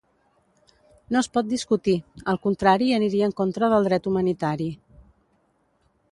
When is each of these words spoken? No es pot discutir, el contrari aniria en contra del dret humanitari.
No 1.15 1.19
es 1.25 1.27
pot 1.37 1.49
discutir, 1.49 1.93
el 2.33 2.39
contrari 2.45 2.87
aniria 2.97 3.27
en 3.31 3.35
contra 3.41 3.69
del 3.73 3.85
dret 3.89 4.09
humanitari. 4.13 4.71